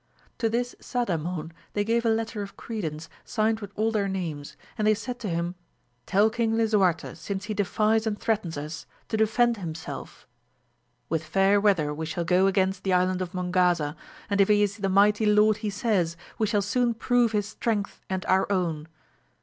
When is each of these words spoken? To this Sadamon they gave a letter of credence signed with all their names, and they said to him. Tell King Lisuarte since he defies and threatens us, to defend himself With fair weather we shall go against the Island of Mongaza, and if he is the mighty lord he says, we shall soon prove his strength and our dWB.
To 0.39 0.49
this 0.49 0.73
Sadamon 0.79 1.51
they 1.73 1.83
gave 1.83 2.07
a 2.07 2.09
letter 2.09 2.41
of 2.41 2.57
credence 2.57 3.07
signed 3.23 3.59
with 3.59 3.71
all 3.75 3.91
their 3.91 4.07
names, 4.07 4.57
and 4.75 4.87
they 4.87 4.95
said 4.95 5.19
to 5.19 5.29
him. 5.29 5.53
Tell 6.07 6.31
King 6.31 6.57
Lisuarte 6.57 7.13
since 7.15 7.45
he 7.45 7.53
defies 7.53 8.07
and 8.07 8.19
threatens 8.19 8.57
us, 8.57 8.87
to 9.09 9.17
defend 9.17 9.57
himself 9.57 10.25
With 11.07 11.23
fair 11.23 11.61
weather 11.61 11.93
we 11.93 12.07
shall 12.07 12.25
go 12.25 12.47
against 12.47 12.81
the 12.83 12.93
Island 12.93 13.21
of 13.21 13.35
Mongaza, 13.35 13.95
and 14.27 14.41
if 14.41 14.47
he 14.47 14.63
is 14.63 14.77
the 14.77 14.89
mighty 14.89 15.27
lord 15.27 15.57
he 15.57 15.69
says, 15.69 16.17
we 16.39 16.47
shall 16.47 16.63
soon 16.63 16.95
prove 16.95 17.33
his 17.33 17.47
strength 17.47 18.01
and 18.09 18.25
our 18.25 18.47
dWB. 18.47 18.87